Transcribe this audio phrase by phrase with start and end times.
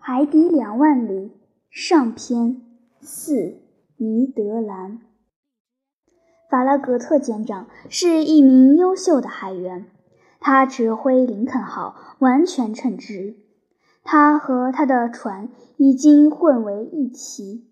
[0.00, 1.32] 海底两万里
[1.70, 2.62] 上篇
[3.00, 3.60] 四
[3.96, 5.00] 尼德兰。
[6.50, 9.86] 法拉格特舰长是一名优秀的海员，
[10.40, 13.36] 他指挥林肯号完全称职。
[14.02, 17.68] 他和他的船已经混为一体，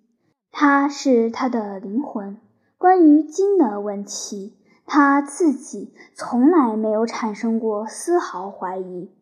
[0.51, 2.37] 他是他的灵魂。
[2.77, 9.16] 关于金的问题，他自己从来没有产生过丝毫怀疑。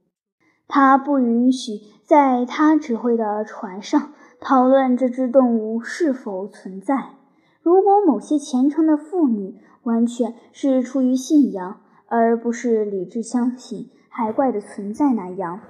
[0.67, 7.11] 他不允许在他指挥的船上讨论这只动物是否存在。
[7.63, 15.61] 如果某些虔诚的妇女完全是出于信仰，而不是理智相信海怪的存在那样，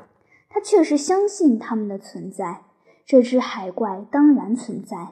[0.48, 2.62] 他确实相信它们的存在。
[3.06, 5.10] 这只海怪当然存在，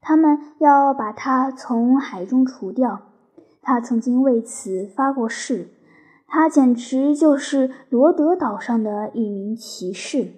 [0.00, 3.02] 他们要把它从海中除掉。
[3.60, 5.73] 他曾经为此发过誓。
[6.34, 10.32] 他简直就是罗德岛上的一名骑士。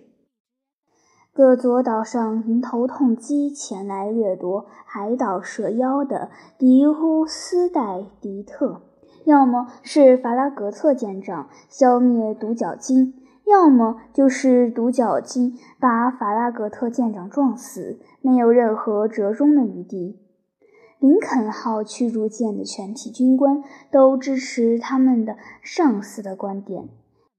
[1.33, 8.83] 各佐岛上迎头痛击前来掠夺海岛蛇妖的迪乌斯戴迪特，
[9.25, 13.15] 要么是法拉格特舰长消灭独角鲸，
[13.47, 20.21] 要么就是独角鲸把法拉格特舰长撞死，没有任何折中的余地。
[20.99, 26.89] 林肯号驱逐舰的全体军官都支持他们的上司的观点，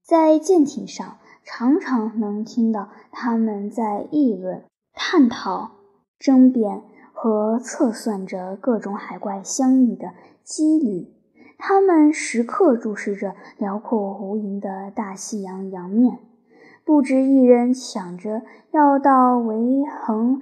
[0.04, 5.72] 在舰艇上常常能听到他们在议论、探讨、
[6.18, 10.12] 争辩和测算着各种海怪相遇的
[10.44, 11.12] 几率。
[11.58, 16.18] 他们时刻注视着辽阔无垠的大西洋洋面，
[16.84, 20.40] 不止一人想着要到维恒。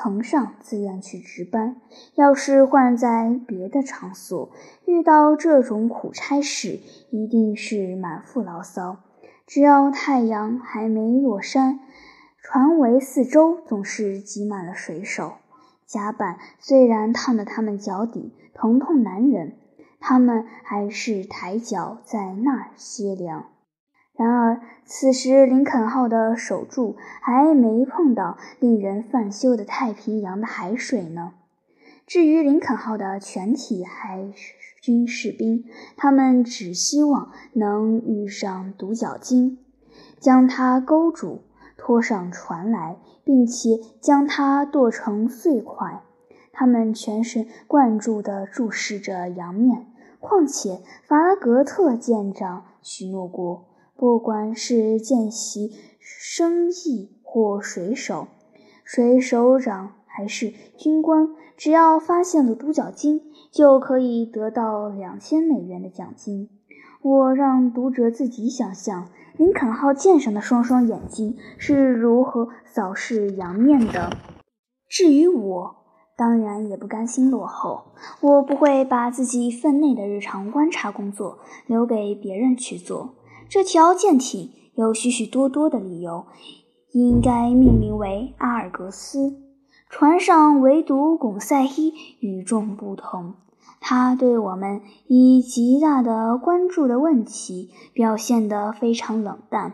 [0.00, 1.80] 横上自愿去值班。
[2.14, 4.50] 要是换在别的场所，
[4.86, 6.80] 遇到这种苦差事，
[7.10, 8.98] 一定是满腹牢骚。
[9.46, 11.80] 只要太阳还没落山，
[12.42, 15.34] 船尾四周总是挤满了水手。
[15.86, 19.56] 甲板虽然烫得他们脚底疼痛难忍，
[20.00, 23.46] 他们还是抬脚在那儿歇凉。
[24.18, 31.34] 然而，此时林肯号的守柱还没碰到令人犯羞的太平洋的海水呢。
[32.04, 34.32] 至于林肯号的全体海
[34.82, 35.64] 军士兵，
[35.96, 39.58] 他们只希望能遇上独角鲸，
[40.18, 41.44] 将它勾住，
[41.76, 46.02] 拖上船来，并且将它剁成碎块。
[46.52, 49.86] 他们全神贯注地注视着洋面。
[50.18, 53.67] 况且，法拉格特舰长许诺过。
[53.98, 58.28] 不管是见习生意或水手、
[58.84, 66.48] 水手长还是军官，只要发现了独角鲸，就可以得到两千美元的奖金。
[67.02, 74.10] 我让读者自己想象林肯号舰上的双双眼睛是如何扫视洋面的。
[74.88, 75.76] 至于我，
[76.16, 77.86] 当然也不甘心落后。
[78.20, 83.16] 我不会把自己分内的日常观察工作留给别人去做。
[83.50, 86.26] 这条舰艇有许许多多的理由，
[86.92, 89.38] 应该命名为阿尔格斯。
[89.88, 93.36] 船上唯独巩赛伊与众不同，
[93.80, 99.72] 他对我们以极大的关注的问题表现得非常冷淡，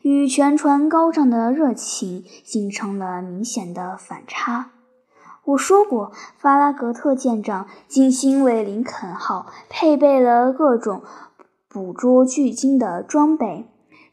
[0.00, 4.72] 与全船高涨的热情形成了明显的反差。
[5.44, 11.02] 我说过，法拉格特舰长精心为林肯号配备了各种。
[11.72, 13.64] 捕捉巨鲸的装备，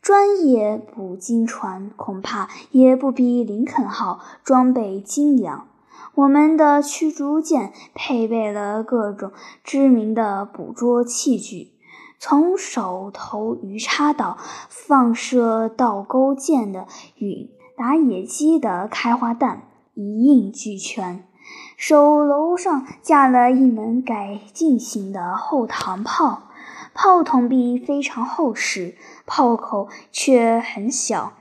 [0.02, 5.68] 专业捕鲸船恐怕也不比林肯号装备精良。
[6.16, 11.74] 我们的驱逐舰配备了各种知名的捕捉器具，
[12.18, 14.38] 从手头鱼叉到
[14.70, 16.88] 放射倒钩箭的
[17.18, 19.64] 允打野鸡的开花弹，
[19.96, 21.26] 一应俱全。
[21.76, 26.44] 手楼上架了一门改进型的后膛炮。
[26.94, 28.96] 炮筒壁非常厚实，
[29.26, 31.34] 炮口却很小。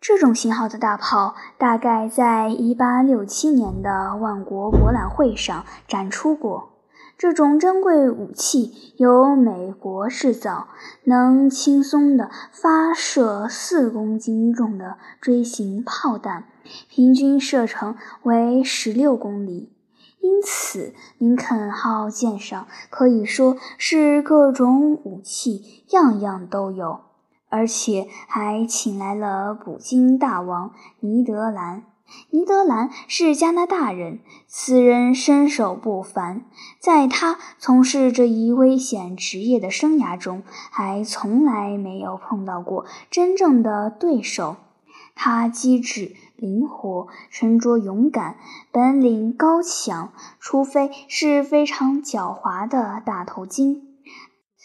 [0.00, 6.70] 这种型号的大炮大概在1867年的万国博览会上展出过。
[7.18, 10.68] 这种珍贵武器由美国制造，
[11.04, 16.44] 能轻松地发射四公斤重的锥形炮弹，
[16.88, 19.70] 平均射程为16公里。
[20.20, 27.00] 因此，林肯号舰上可以说是各种武器样样都有，
[27.48, 31.84] 而且还请来了捕鲸大王尼德兰。
[32.30, 34.18] 尼德兰是加拿大人，
[34.48, 36.44] 此人身手不凡，
[36.80, 44.56] 在他从事这一危险职业的生涯中，还从来没有碰到过真正的对手。
[45.14, 48.36] 他机智灵活，沉着勇敢，
[48.72, 50.12] 本领高强。
[50.40, 53.82] 除非是非常狡猾的大头鲸，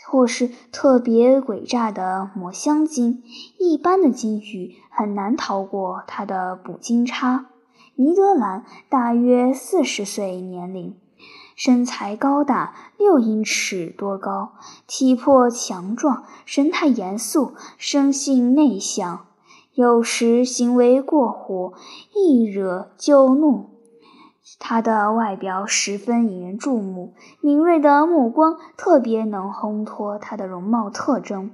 [0.07, 3.21] 或是特别诡诈的抹香鲸，
[3.59, 7.47] 一般的鲸鱼很难逃过它的捕鲸叉。
[7.95, 10.97] 尼德兰大约四十岁年龄。
[11.57, 14.55] 身材高大，六英尺多高，
[14.87, 19.25] 体魄强壮，神态严肃，生性内向，
[19.75, 21.73] 有时行为过火，
[22.15, 23.71] 一惹就怒。
[24.57, 31.51] 他的外表十分引人注目，敏锐的目光特别能烘托他的容貌特征。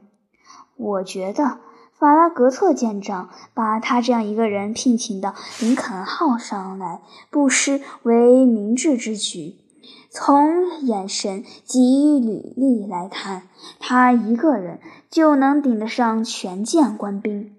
[0.77, 1.57] 我觉得
[1.97, 7.01] 法拉格特舰长把他这样一个人聘请到林肯号上来，
[7.31, 9.55] 不失为明智之举。
[10.11, 13.47] 从眼神及履历来看，
[13.79, 14.79] 他一个人
[15.09, 17.55] 就能顶得上全舰官兵。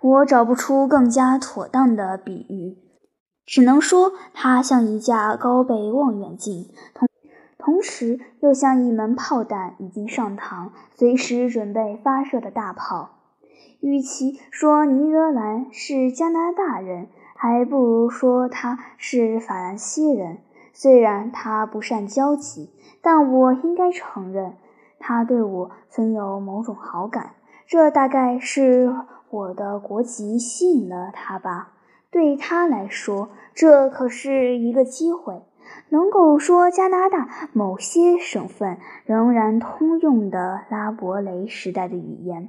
[0.00, 2.78] 我找不出更加妥当的比喻，
[3.44, 7.08] 只能说他像一架高倍望远镜，同
[7.58, 13.10] 同时又像一门炮弹已经上膛、随时准备发射的大炮。
[13.80, 20.38] 与其说尼德兰是加拿大人，还不如说他是法兰西人。
[20.72, 22.70] 虽然他不善交际，
[23.02, 24.54] 但我应该承认，
[25.00, 27.34] 他对我曾有某种好感。
[27.66, 28.94] 这大概是
[29.30, 31.72] 我的国籍吸引了他吧。
[32.10, 35.42] 对他来说，这可是一个机会，
[35.90, 42.48] 能够说加拿大某些省份仍然通用的拉伯雷时代的语言，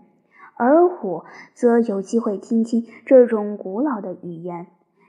[0.56, 4.68] 而我则有机会听听这种古老的语言。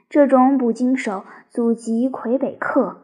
[0.09, 3.03] 这种捕鲸手祖籍魁北克。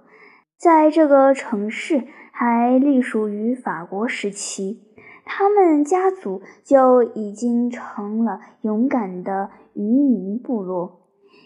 [0.57, 4.86] 在这个城市还隶属于法国时期，
[5.27, 11.01] 他们家族就已经成了勇敢的渔民部落。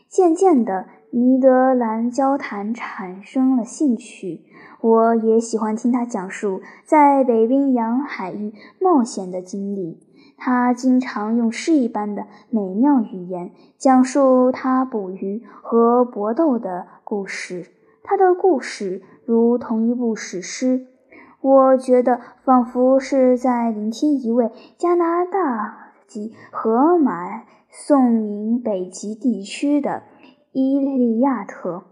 [0.07, 4.41] 渐渐的，尼德兰交谈产生了兴趣，
[4.81, 9.99] 我也喜欢听他讲述在北冰洋海域冒险的经历。
[10.37, 17.67] 他经常用诗一般的美妙语言讲述他捕鱼和搏斗的故事。
[18.03, 20.87] 他的故事如同一部史诗，
[21.41, 30.03] 我觉得仿佛是在聆听一位加拿大籍河马送引北极地区的
[30.51, 31.83] 伊利亚特。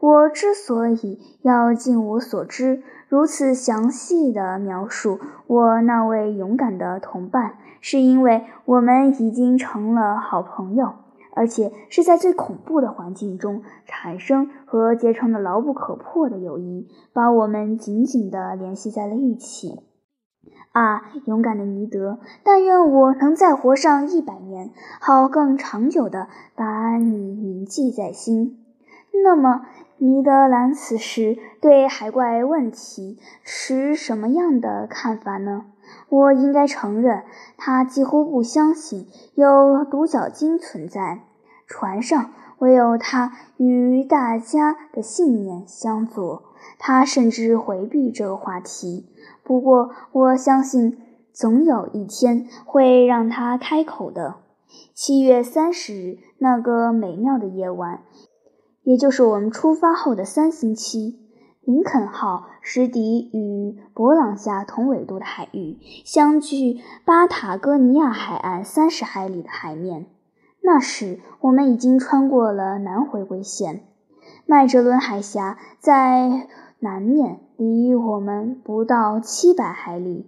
[0.00, 5.18] 我之所以要尽我所知如此详细地描述
[5.48, 10.94] 我那位勇敢的同伴，是因为我们已经成了好朋友。
[11.38, 19.84] 而且是在最恐怖的环境中产生和结成的牢不可破的友谊，把我们紧紧地联系在了一起。
[20.72, 22.18] 啊，勇敢的尼德！
[22.42, 24.70] 但愿我能再活上一百年，
[25.00, 26.26] 好更长久地
[26.56, 28.58] 把你铭记在心。
[29.22, 29.62] 那么，
[29.98, 35.66] 尼德兰此时对海怪问题持什么样的看法呢？
[36.08, 37.22] 我应该承认，
[37.56, 41.20] 他几乎不相信有独角鲸存在。
[41.68, 46.42] 船上唯有他与大家的信念相左，
[46.78, 49.06] 他甚至回避这个话题。
[49.44, 50.98] 不过，我相信
[51.32, 54.36] 总有一天会让他开口的。
[54.92, 58.02] 七月三十日那个美妙的夜晚，
[58.82, 61.20] 也就是我们出发后的三星期，
[61.62, 70.06] 林肯号驶抵与勃朗下同纬度的海域，相距巴塔哥尼亚海岸三十海里的海面。
[70.70, 73.84] 那时，我们已经穿过了南回归线，
[74.44, 76.46] 麦哲伦海峡在
[76.78, 80.26] 南面，离我们不到七百海里。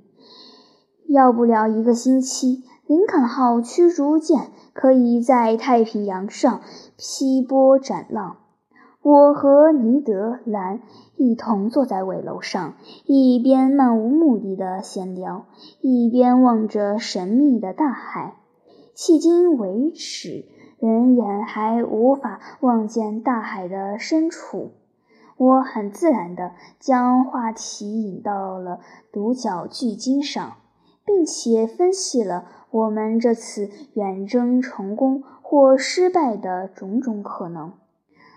[1.06, 6.62] 要不了一个星期，林肯号驱逐舰可以在太平洋上
[6.97, 8.38] 劈波斩浪。
[9.02, 10.80] 我和尼德兰
[11.16, 15.44] 一同坐在尾楼上，一边漫无目的的闲聊，
[15.82, 18.39] 一边望着神秘的大海。
[19.02, 20.45] 迄今为止，
[20.78, 24.73] 人眼还无法望见大海的深处。
[25.38, 28.80] 我很自然地将话题引到了
[29.11, 30.52] 独角巨鲸上，
[31.07, 37.73] 并且分析了我们这次远征成功或失败的种种可能。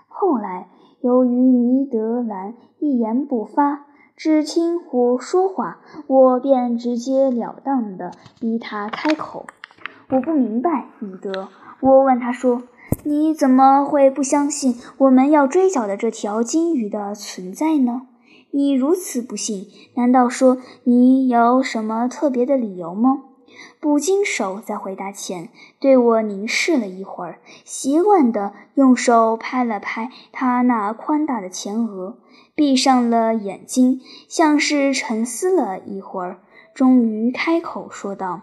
[0.08, 0.70] 后来，
[1.02, 9.46] 由于尼德兰一言不发，只听我说话，我便直截了当地逼他开口。
[10.14, 11.50] 我不明白，米德。
[11.80, 12.62] 我问他说
[13.04, 18.04] ：“你怎么会不相信我们要追缴的这条金鱼的存在呢？
[18.52, 19.66] 你如此不信，
[19.96, 23.24] 难道说你有什么特别的理由吗？”
[23.82, 32.18] 捕鲸手在回答前对我凝视了一会儿，习惯地用手拍了拍他那宽大的前额，
[32.54, 36.40] 闭上了眼睛，像是沉思了一会儿，
[36.76, 38.42] 终于开口说道：“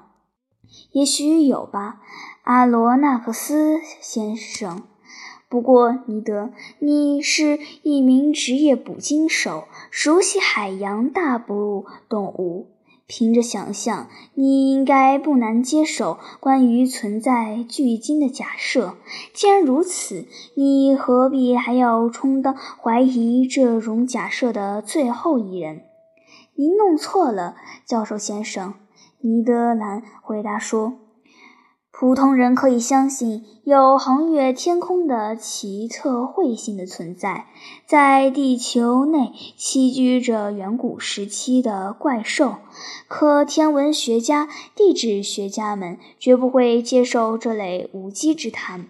[0.92, 2.00] 也许有吧，
[2.44, 4.82] 阿罗纳克斯先生。
[5.48, 12.68] 不过，尼德，你是一名职业捕鲸手，熟悉海洋大哺乳动物。”
[13.12, 18.94] 凭着想象，你应该不难接受关于存在巨鲸的假设。
[19.34, 25.82] 既然如此，你何必还要充当怀疑这种假设的最后一人？
[26.54, 28.74] 您弄错了，教授先生。”
[29.22, 30.94] 尼德兰回答说。
[31.92, 37.46] 普通人可以相信有横越天空的奇特彗星的存在，
[37.84, 42.54] 在地球内栖居着远古时期的怪兽，
[43.06, 48.86] 可天文学家、地质学家们绝不会接受这类无稽之谈。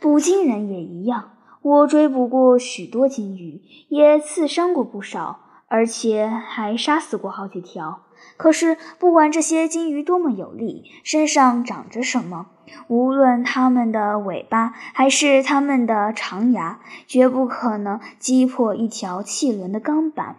[0.00, 1.30] 捕鲸人也一样，
[1.62, 8.00] 我追捕过许多鲸鱼，也刺伤过不少，而且还杀死过好几条。
[8.40, 12.46] 可是，不管这些鲸鱼多么有力，身上长着什么，
[12.88, 20.36] 无论它们的尾巴还是它们的长牙，绝不可能击破一条汽轮的钢板。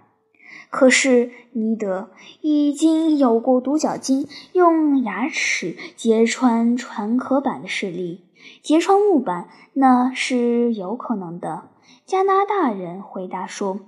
[0.71, 2.09] 可是，尼德
[2.41, 8.25] 已经有过独角鲸用牙齿揭穿船壳板的事例，
[8.63, 11.69] 揭穿木板那是有可能的。
[12.07, 13.79] 加拿大人回答说：“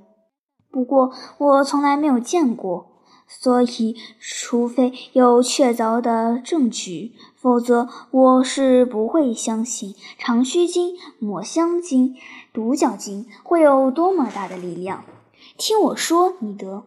[0.69, 2.91] 不过，我从来没有见过。”
[3.27, 12.15] 所以，除非有确凿的证据，否则我是不会相信长须鲸、抹香鲸、
[12.53, 15.03] 独角鲸会有多么大的力量。
[15.57, 16.83] 听我说，尼德。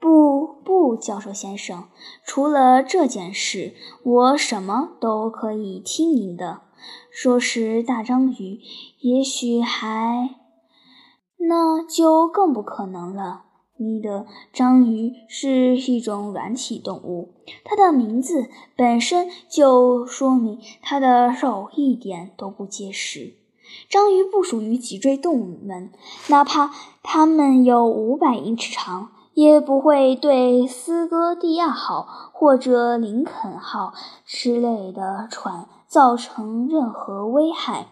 [0.00, 1.88] 不，不，教授先生，
[2.24, 6.60] 除了这件事，我什么都可以听您的。
[7.10, 8.60] 说是大章鱼，
[9.00, 10.36] 也许还……
[11.38, 13.46] 那就更不可能了。
[13.80, 17.28] 你的，章鱼是一种软体动物，
[17.62, 23.34] 它的名字本身就说明它的肉一点都不结实。
[23.88, 25.92] 章鱼不属于脊椎动物们，
[26.26, 26.72] 哪怕
[27.04, 33.94] 它们有五百英尺长，也不会对斯哥蒂亚号或者林肯号
[34.26, 37.86] 之类的船造成任何危害。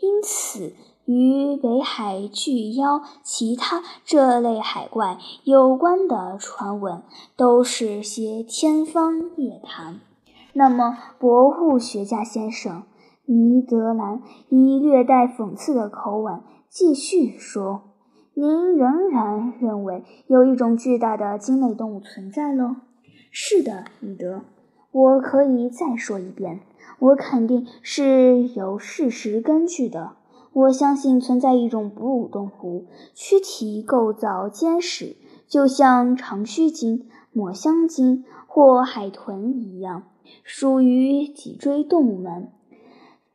[0.00, 0.74] 因此。
[1.14, 7.02] 与北海巨妖、其他这类海怪有关的传闻，
[7.36, 10.00] 都是些天方夜谭。
[10.54, 12.84] 那么，博物学家先生，
[13.26, 16.40] 尼德兰以略带讽刺的口吻
[16.70, 17.82] 继续说
[18.32, 22.76] ：“您仍然认为有一种巨大的鲸类动物存在喽
[23.30, 24.40] ？”“是的，尼德。
[24.90, 26.60] 我可以再说一遍，
[26.98, 30.16] 我肯定是有事实根据的。”
[30.54, 35.16] 我相信存在一种哺乳动物，躯体构造坚实，
[35.46, 40.02] 就像长须鲸、抹香鲸或海豚一样，
[40.44, 42.52] 属于脊椎动物门，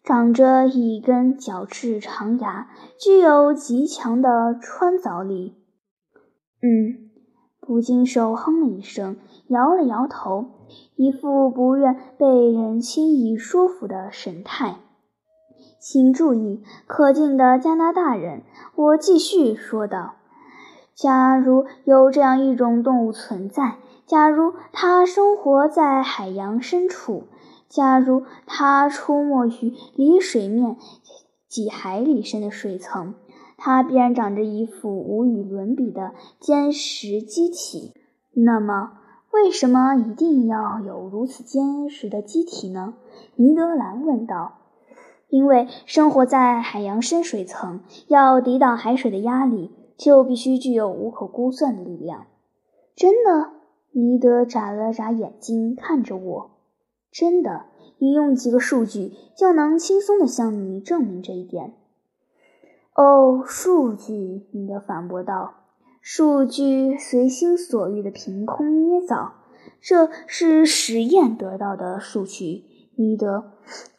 [0.04, 2.70] 长着一根角质长牙，
[3.00, 5.56] 具有极强的穿凿力。
[6.62, 7.10] 嗯，
[7.60, 10.52] 捕鲸手哼了一声，摇了摇头，
[10.96, 14.78] 一副不愿被人轻易说服的神态。
[15.90, 18.42] 请注意，可敬的加拿大人，
[18.76, 20.16] 我继续说道
[20.94, 27.24] ：“假如有这样一种动物存在，假如它生活在海洋深处，
[27.70, 30.76] 假如它出没于离水面
[31.48, 33.16] 几海里深的水层，
[33.56, 37.94] 它必然长着一副无与伦比的坚实机体。
[38.34, 38.92] 那么，
[39.32, 42.96] 为什么一定要有如此坚实的机体呢？”
[43.38, 44.56] 尼德兰问道。
[45.30, 52.28] 因为生活在海洋深水层，要抵挡海水的压力，就必须具有无可估算的力量。
[52.96, 53.52] 真的？
[53.92, 56.52] 尼德眨了眨眼睛看着我。
[57.12, 57.66] 真的，
[58.00, 61.74] 引用几个数据就能轻松地向你证明这一点。
[62.94, 64.48] 哦，数据！
[64.52, 65.56] 尼德反驳道
[66.02, 69.34] ：“数据随心所欲的凭空捏造，
[69.82, 72.64] 这是实验得到的数据。”
[72.98, 73.52] 尼德，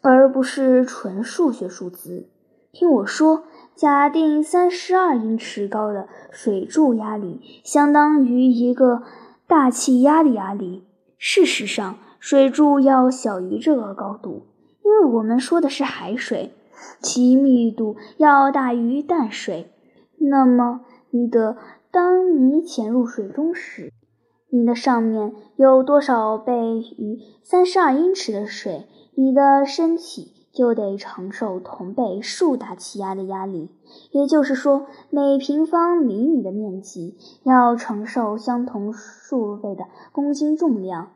[0.03, 2.29] 而不是纯数学数字。
[2.73, 3.45] 听我说，
[3.77, 9.03] 假定三十二英尺高的水柱压力相当于一个
[9.47, 10.85] 大气压力压力。
[11.17, 14.49] 事实上，水柱要小于这个高度，
[14.85, 16.53] 因为我们说的是海水，
[17.01, 19.73] 其密度要大于淡水。
[20.19, 21.57] 那么，尼德，
[21.93, 23.93] 当你潜入水中时，
[24.51, 26.55] 你的上面有多少倍
[26.97, 33.69] 于三十二英尺的水，你的身体就得承受同倍数大气压的压力。
[34.11, 41.13] 也就是说，每平方厘米的面积要承受相同数倍的公斤重量。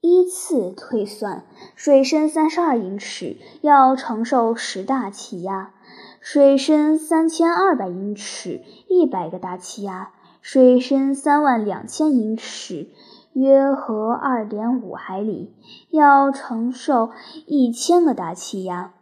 [0.00, 1.44] 依次推算，
[1.74, 5.74] 水深三十二英尺要承受十大气压，
[6.20, 10.12] 水深三千二百英尺一百个大气压。
[10.40, 12.88] 水深三万两千英尺，
[13.34, 15.54] 约合二点五海里，
[15.90, 17.10] 要承受
[17.46, 18.94] 一千个大气压。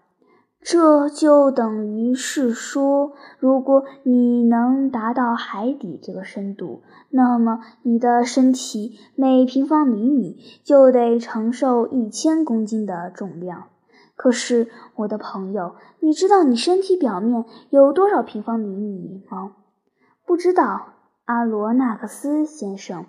[0.60, 13.68] 这就等于是说，如果你能达到海底这个深度，那么你的身体每平方厘米就得承受一千公斤的重量。
[14.16, 19.52] 可是，我的朋友，你知道你身体表面有多少平方厘米吗？
[20.26, 20.94] 不知道。
[21.28, 23.04] 阿罗纳克斯先生，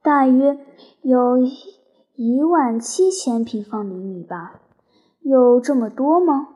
[0.00, 0.60] 大约
[1.00, 1.38] 有
[2.14, 4.60] 一万七千平方厘米吧？
[5.22, 6.50] 有这么多吗？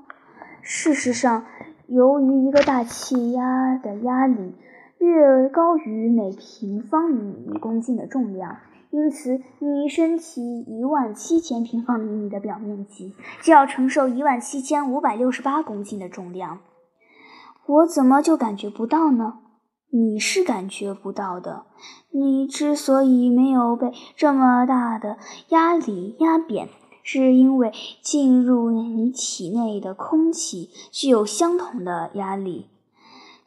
[0.63, 1.45] 事实上，
[1.89, 4.55] 由于一个大气压的压力
[4.99, 8.59] 略高于每平方厘米一公斤的重量，
[8.91, 13.13] 因此你身体一万七千平方厘米的表面积
[13.43, 16.61] 就要承受一万七千五百六十八公斤的重量。
[17.67, 19.41] 我怎么就感觉不到呢？
[19.91, 21.67] 你是感觉不到的。
[22.11, 26.69] 你之所以没有被这么大的压力压扁，
[27.03, 32.69] 是因为进入你体内的空气具有相同的压力，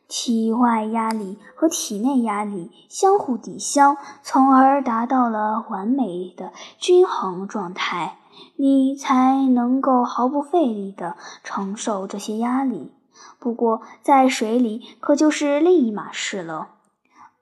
[0.07, 8.19] 体外压力和体内压力相互抵消，从而达到了完美的均衡状态，
[8.55, 12.91] 你才能够毫不费力地承受这些压力。
[13.39, 16.69] 不过，在水里可就是另一码事了。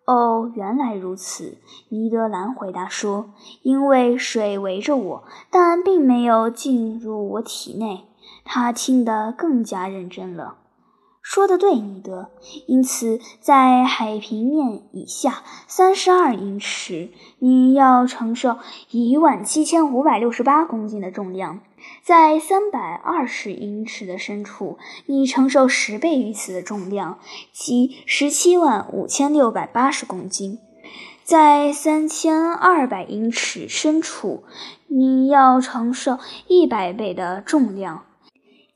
[0.06, 1.58] 哦，原来如此，
[1.90, 3.32] 尼德兰回答说
[3.62, 8.06] ：“因为水围着我，但并没有进入我体内。”
[8.46, 10.56] 他听得更加认真了。
[11.22, 12.30] 说的对，尼德。
[12.68, 18.56] 因此，在海平面以下三十二英尺，你要承受
[18.92, 21.60] 一万七千五百六十八公斤的重量；
[22.04, 27.20] 在三百二十英尺的深处，你承受十倍于此的重量，
[27.52, 30.58] 即十七万五千六百八十公斤；
[31.24, 34.44] 在三千二百英尺深处，
[34.88, 38.04] 你要承受一百倍的重量。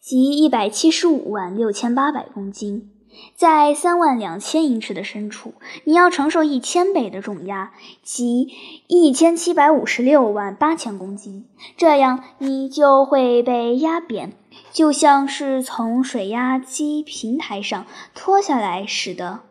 [0.02, 2.91] 即一百七十五万六千八百公斤，
[3.36, 7.72] 在三万两千英尺的深处，你要承受一千倍的重压，
[8.04, 8.50] 即
[8.88, 11.46] 一千七百五十六万八千公斤。
[11.78, 14.34] 这样你就会被压扁，
[14.72, 19.42] 就像是从水压机平台上拖下来似的。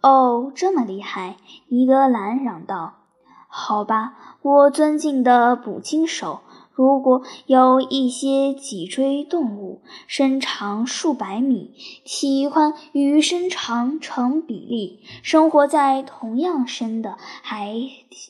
[0.00, 1.36] 哦，这么厉害！
[1.68, 2.94] 尼德兰嚷道。
[3.48, 6.40] “好吧，我尊敬的捕鲸手。”
[6.74, 17.74] 如果有一些脊椎动物身长数百米，体宽与身长成比例，生活在同样深的海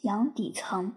[0.03, 0.93] 洋底层，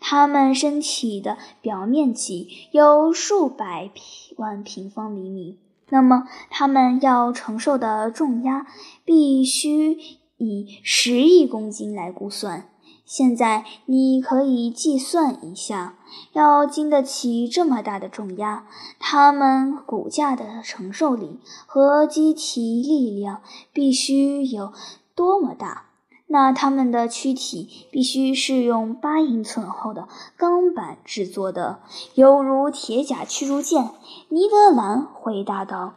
[0.00, 3.90] 它们身体的表面积有数百
[4.36, 5.58] 万平方厘米，
[5.90, 8.66] 那么它们要承受的重压
[9.04, 9.98] 必须
[10.38, 12.69] 以十亿公斤来估算。
[13.10, 15.96] 现在你可以计算一下，
[16.32, 18.64] 要经得起这么大的重压，
[19.00, 23.42] 它们骨架的承受力和机体力量
[23.72, 24.72] 必须有
[25.16, 25.86] 多么大？
[26.28, 31.80] 那它们的躯体必须是用八英寸厚的钢板制作的，
[32.14, 33.90] 犹如铁甲驱逐舰。
[34.28, 35.94] 尼德兰回答道。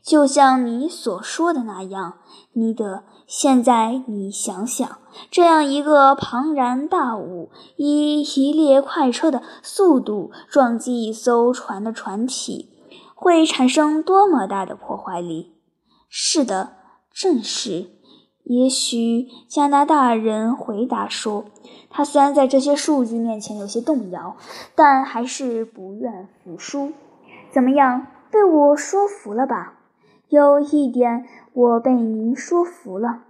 [0.00, 2.18] 就像你所说的那样，
[2.52, 3.02] 尼德。
[3.34, 4.98] 现在你想想，
[5.30, 12.68] 这样一个庞然大物以一列快车的速度撞击一艘船的船体，
[13.14, 15.54] 会产生多么大的破坏力？
[16.10, 16.74] 是的，
[17.10, 17.86] 正是。
[18.44, 21.46] 也许加拿大人回答说，
[21.88, 24.36] 他虽然在这些数据面前有些动摇，
[24.74, 26.92] 但还是不愿服输。
[27.50, 29.78] 怎么样，被我说服了吧？
[30.32, 33.24] 有一点，我被您说服了，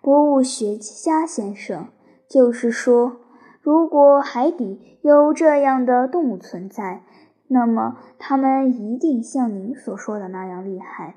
[0.00, 1.88] 博物学家先生。
[2.26, 3.18] 就是说，
[3.60, 7.02] 如果海底有这样的动物存在，
[7.48, 11.16] 那么它们一定像您所说的那样厉害。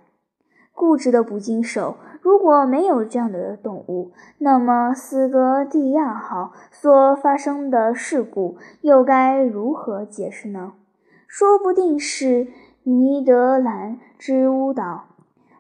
[0.73, 10.73] 固执的捕鲸手，如果没有这样的动物，那么斯格蒂亚号所发生的事故又该如何解释呢？
[11.29, 12.49] 说不定是
[12.83, 15.05] 尼德兰之巫岛。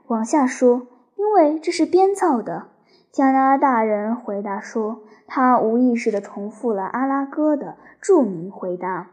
[0.09, 2.69] 往下说，因为这是编造的。
[3.11, 9.11] 加拿大人回答说：“他无意识地重复了阿拉哥的著名回答。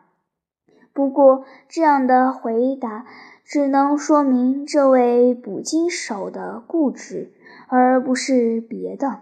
[0.95, 3.05] 不过，这样的回答
[3.45, 7.31] 只能说明这位捕鲸手的固执，
[7.69, 9.19] 而不是别的。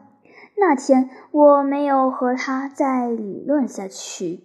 [0.57, 4.45] 那天我没有和他再理论下去。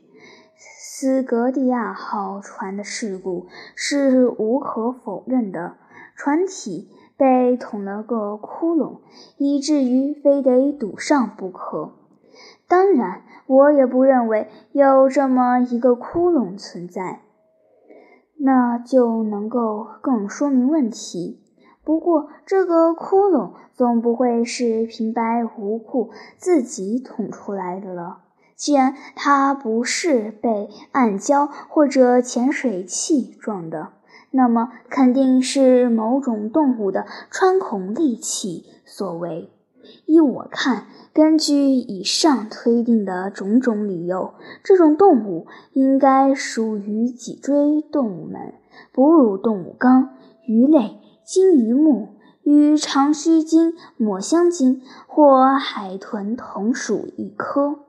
[0.57, 5.75] 斯格蒂亚号船的事故是无可否认的，
[6.15, 6.89] 船体。”
[7.19, 8.99] 被捅了个窟窿，
[9.35, 11.91] 以至于非得堵上不可。
[12.65, 17.19] 当然，我也不认为有这么一个窟窿存在，
[18.37, 21.41] 那就能够更说明问题。
[21.83, 28.19] 不过，这个窟窿总不会是平白无故自己捅出来的了。
[28.55, 33.98] 既然它不是被暗礁或者潜水器撞的。
[34.31, 39.49] 那么肯定是某种动物的穿孔利器所为。
[40.05, 48.53] 依我看，根据以上推定的种种理由，这种动物应该属于脊椎动物门——
[48.93, 50.09] 哺乳动物纲、
[50.45, 52.09] 鱼类、鲸鱼目
[52.43, 57.79] 与长须鲸、抹香鲸或海豚同属一科。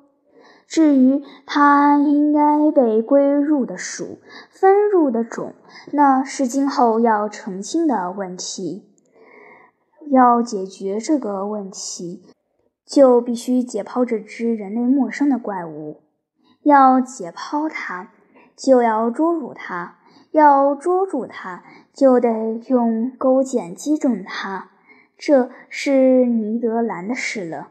[0.71, 5.53] 至于它应该被归入的属、分入的种，
[5.91, 8.89] 那是今后要澄清的问题。
[10.13, 12.23] 要解决这个问题，
[12.87, 16.03] 就必须解剖这只人类陌生的怪物。
[16.63, 18.13] 要解剖它，
[18.57, 19.97] 就要捉住它；
[20.31, 24.71] 要捉住它，就得用钩箭击中它。
[25.19, 27.71] 这是尼德兰的事了。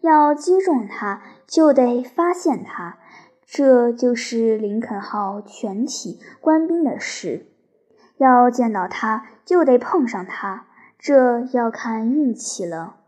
[0.00, 2.98] 要击中他，就得发现他，
[3.44, 7.46] 这就是林肯号全体官兵的事。
[8.16, 10.66] 要见到他，就得碰上他，
[10.98, 12.99] 这要看运气了。